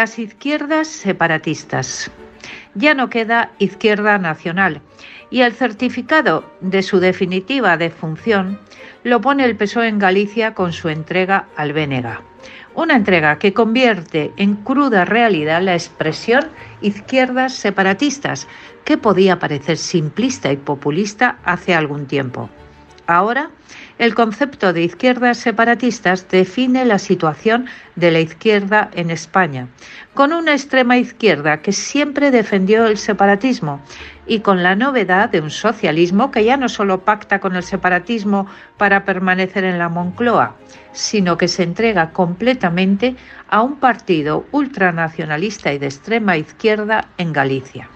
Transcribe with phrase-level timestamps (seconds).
[0.00, 2.10] Las izquierdas separatistas.
[2.74, 4.80] Ya no queda izquierda nacional
[5.28, 8.58] y el certificado de su definitiva defunción
[9.04, 12.22] lo pone el PSOE en Galicia con su entrega al Bénega.
[12.74, 16.48] Una entrega que convierte en cruda realidad la expresión
[16.80, 18.48] izquierdas separatistas,
[18.86, 22.48] que podía parecer simplista y populista hace algún tiempo.
[23.10, 23.50] Ahora,
[23.98, 29.66] el concepto de izquierdas separatistas define la situación de la izquierda en España,
[30.14, 33.80] con una extrema izquierda que siempre defendió el separatismo
[34.28, 38.46] y con la novedad de un socialismo que ya no solo pacta con el separatismo
[38.76, 40.54] para permanecer en la Moncloa,
[40.92, 43.16] sino que se entrega completamente
[43.48, 47.88] a un partido ultranacionalista y de extrema izquierda en Galicia.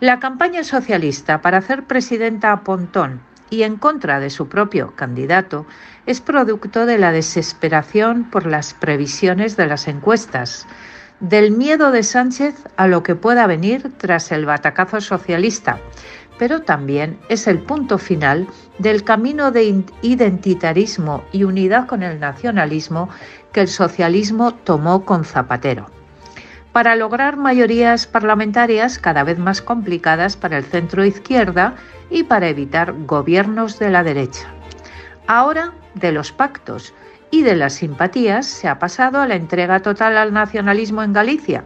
[0.00, 5.66] La campaña socialista para hacer presidenta a Pontón y en contra de su propio candidato
[6.06, 10.66] es producto de la desesperación por las previsiones de las encuestas,
[11.20, 15.78] del miedo de Sánchez a lo que pueda venir tras el batacazo socialista,
[16.38, 18.46] pero también es el punto final
[18.78, 23.08] del camino de identitarismo y unidad con el nacionalismo
[23.52, 25.86] que el socialismo tomó con Zapatero
[26.74, 31.76] para lograr mayorías parlamentarias cada vez más complicadas para el centro izquierda
[32.10, 34.48] y para evitar gobiernos de la derecha.
[35.28, 36.92] Ahora, de los pactos
[37.30, 41.62] y de las simpatías se ha pasado a la entrega total al nacionalismo en Galicia,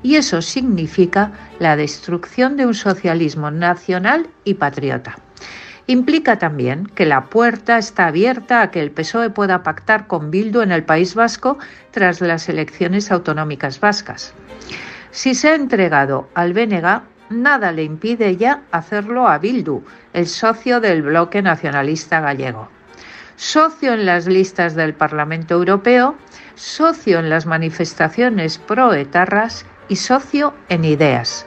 [0.00, 5.16] y eso significa la destrucción de un socialismo nacional y patriota.
[5.86, 10.60] Implica también que la puerta está abierta a que el PSOE pueda pactar con Bildu
[10.60, 11.58] en el País Vasco
[11.90, 14.32] tras las elecciones autonómicas vascas.
[15.10, 20.80] Si se ha entregado al BNG, nada le impide ya hacerlo a Bildu, el socio
[20.80, 22.68] del bloque nacionalista gallego.
[23.34, 26.14] Socio en las listas del Parlamento Europeo,
[26.54, 31.44] socio en las manifestaciones pro-etarras y socio en ideas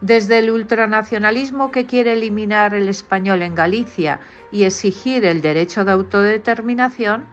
[0.00, 5.92] desde el ultranacionalismo que quiere eliminar el español en Galicia y exigir el derecho de
[5.92, 7.26] autodeterminación,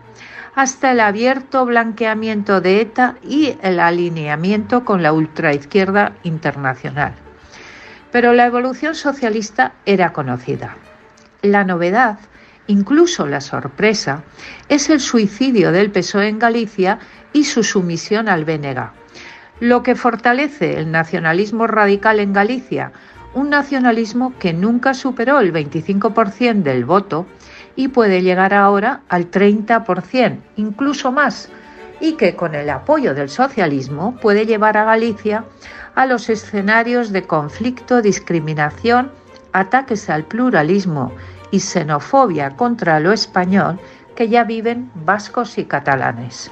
[0.54, 7.14] hasta el abierto blanqueamiento de ETA y el alineamiento con la ultraizquierda internacional.
[8.10, 10.76] Pero la evolución socialista era conocida.
[11.42, 12.18] La novedad,
[12.66, 14.24] incluso la sorpresa,
[14.68, 16.98] es el suicidio del PSOE en Galicia
[17.32, 18.90] y su sumisión al BNG
[19.60, 22.92] lo que fortalece el nacionalismo radical en Galicia,
[23.34, 27.26] un nacionalismo que nunca superó el 25% del voto
[27.76, 31.48] y puede llegar ahora al 30%, incluso más,
[32.00, 35.44] y que con el apoyo del socialismo puede llevar a Galicia
[35.94, 39.10] a los escenarios de conflicto, discriminación,
[39.52, 41.12] ataques al pluralismo
[41.50, 43.80] y xenofobia contra lo español
[44.14, 46.50] que ya viven vascos y catalanes.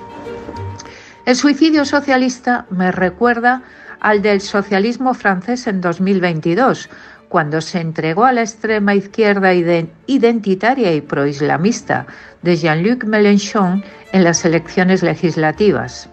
[1.27, 3.63] El suicidio socialista me recuerda
[3.99, 6.89] al del socialismo francés en 2022,
[7.29, 12.07] cuando se entregó a la extrema izquierda identitaria y proislamista
[12.43, 13.83] de Jean-Luc Mélenchon
[14.13, 16.09] en las elecciones legislativas.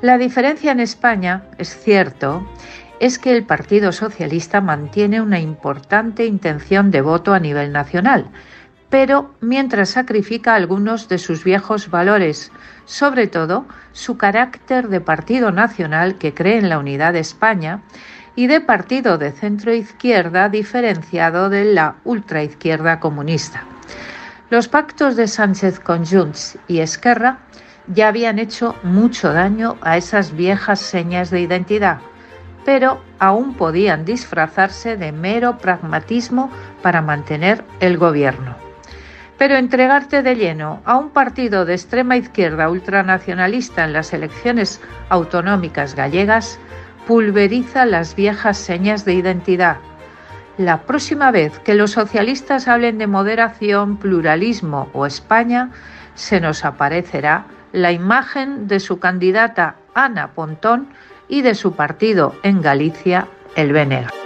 [0.00, 2.48] La diferencia en España, es cierto,
[2.98, 8.30] es que el Partido Socialista mantiene una importante intención de voto a nivel nacional,
[8.90, 12.50] pero mientras sacrifica algunos de sus viejos valores,
[12.84, 17.82] sobre todo su carácter de partido nacional que cree en la unidad de España
[18.34, 23.64] y de partido de centro izquierda diferenciado de la ultraizquierda comunista.
[24.50, 27.38] Los pactos de Sánchez con Junts y Esquerra
[27.86, 31.98] ya habían hecho mucho daño a esas viejas señas de identidad,
[32.64, 36.50] pero aún podían disfrazarse de mero pragmatismo
[36.82, 38.69] para mantener el gobierno.
[39.40, 45.94] Pero entregarte de lleno a un partido de extrema izquierda ultranacionalista en las elecciones autonómicas
[45.94, 46.58] gallegas
[47.06, 49.78] pulveriza las viejas señas de identidad.
[50.58, 55.70] La próxima vez que los socialistas hablen de moderación, pluralismo o España,
[56.14, 60.88] se nos aparecerá la imagen de su candidata Ana Pontón
[61.28, 63.26] y de su partido en Galicia,
[63.56, 64.19] el Venega.